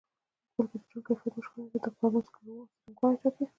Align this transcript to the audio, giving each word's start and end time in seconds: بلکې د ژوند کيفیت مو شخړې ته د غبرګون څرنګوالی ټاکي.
بلکې 0.55 0.77
د 0.79 0.83
ژوند 0.85 1.05
کيفیت 1.07 1.33
مو 1.35 1.41
شخړې 1.45 1.63
ته 1.73 1.79
د 1.83 1.87
غبرګون 1.99 2.65
څرنګوالی 2.75 3.17
ټاکي. 3.21 3.45